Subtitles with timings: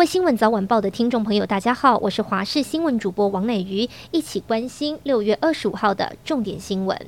[0.00, 6.98] 位新闻早晚报的听众朋友，大家好，我是华视新闻主播王乃瑜，一起关心六月二十五号的重点新闻。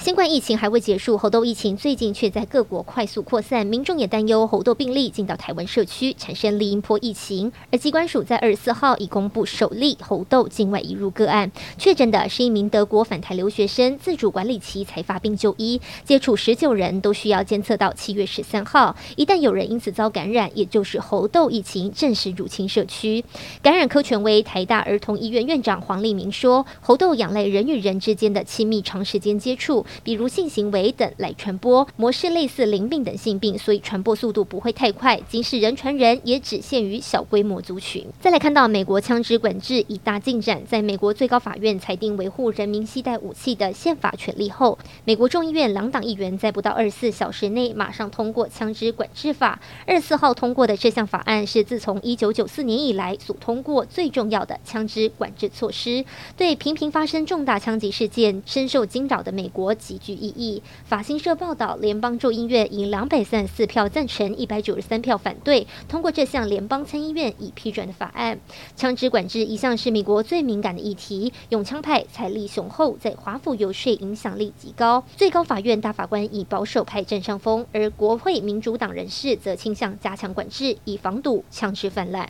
[0.00, 7.50] 新冠疫情还未结束，猴痘疫情最近却在各国快速扩散，民众也担忧猴痘病例进到台湾社区，产生另一波疫情。
[7.72, 18.94] 而机关署在二十四号已公布首例猴痘境外移入个案，确诊的是一名德国返台留学生，自主管理期才发病就医，接触十九人都需要监测到七月十三号。
[19.16, 23.24] 一旦有人因此遭感染，也就是猴痘疫情正式入侵社区。
[23.60, 29.84] 感染科权威台大儿童医院院长黄立明说，猴痘仰赖人与人之间的亲密长时间接触。
[30.02, 35.20] 比如性行为等来传播，模式类似淋病等性病，所以传播速度不会太快。
[35.28, 38.06] 即使人传人，也只限于小规模族群。
[38.20, 49.60] 再来看到美国枪支管制已大进展，在美国最高法院裁定维护人民携带武器的宪法权利后，美国众议院两党议员在不到二十四小时内马上通过枪支管制法。
[49.86, 56.04] 二十四号通过的这项法案是自从一九九四年以来所通过最重要的枪支管制措施，
[56.36, 59.74] 对频频发生重大枪击事件深受惊扰的美国。
[59.78, 60.62] 极具意义。
[60.84, 68.38] 法新社报道，联邦众议院以两百三十四票赞成、一百九十三票反对，通过这项联邦参议院已批准的法案。
[68.76, 75.04] 枪支管制一向是美国最敏感的议题，拥枪派财力雄厚，在华府游说影响力极高。
[75.16, 82.28] 最高法院大法官以保守派占上风，而国会民主党人士则倾向加强管制，以防堵枪支泛滥。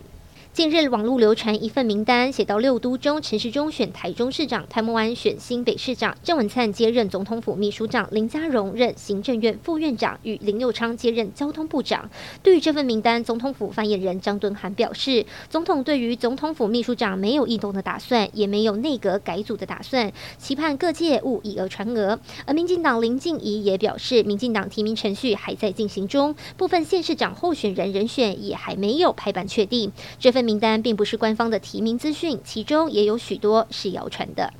[0.58, 12.10] 近日网络流传一份名单，写到六都中陈时中选台中市长，潘孟安选新北市长，郑文灿接任总统府秘书长，林佳荣任行政院副院长，与林佑昌接任交通部长。
[12.42, 22.18] 对于这份名单，总统府发言人张敦涵表示，总统对于总统府秘书长没有异动的打算，也没有内阁改组的打算，期盼各界勿以讹传讹。
[22.46, 29.92] 而民进党林静怡也表示，民进党提名程序还在进行中，部分县市长候选人人选也还没有拍板确定。
[30.18, 30.47] 这份。
[30.48, 34.50] 名单并不是官方的提名资讯，其中也有许多是谣传的。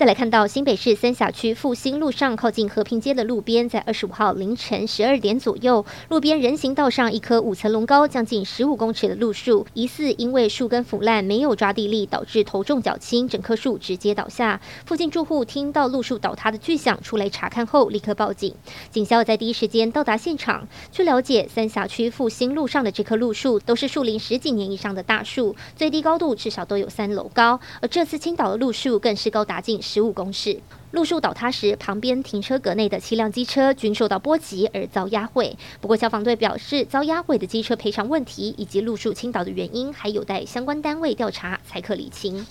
[0.00, 14.58] 再来看到新北市三峡区复兴路上靠近和平街的路边，在二十五号凌晨十二点左右，路边人行道上一棵五层楼高、将近十五公尺的路树，疑似因为树根腐烂，没有抓地力，导致头重脚轻，整棵树直接倒下。
[14.86, 18.54] 附近住户听到路树倒塌的巨响，出来查看后立刻报警。
[18.90, 20.66] 警消在第一时间到达现场。
[20.90, 30.60] 据了解，三峡区复兴路上的这棵路树都是树龄十几年以上的大树，最低高度至少都有三楼高，而这次倾倒的路树更是高达近十五公尺。
[30.92, 35.56] 路树倒塌时，旁边停车格内的七辆机车均受到波及而遭压毁。
[35.80, 42.44] 不过，消防队表示，遭压毁的机车赔偿问题以及路树倾倒的原因，还有待相关单位调查才可理清。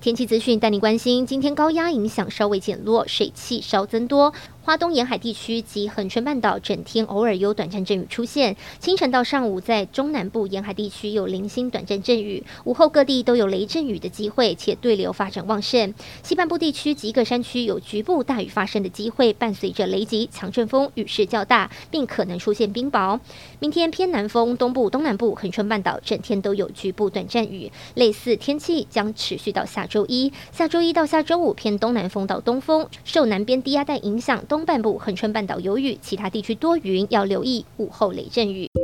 [0.00, 4.34] 天气资讯带你关心，今天高压影响稍微减弱，水汽稍增多。
[4.62, 15.92] 花东沿海地区及恒春半岛整天偶尔有短暂阵雨出现，清晨到上午在中南部沿海地区有零星短暂阵雨，午后各地都有雷阵雨的机会，且对流发展旺盛。
[16.22, 23.20] 西半部地区及各山区有局部大雨发生的机会，伴随着雷击、强阵风，雨势较大，并可能出现冰雹。
[23.60, 30.32] 明天偏南风，东部、东南部、恒春半岛整天都有局部短暂雨，类似天气将持续到下周一。
[30.50, 34.44] 下周一到下周五偏东南风到东风，受南边低压带影响。
[34.46, 38.83] 东半部恒春半岛有雨，其他地区多云，要留意午后雷阵雨。